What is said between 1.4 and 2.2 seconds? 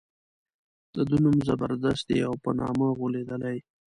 زبردست دی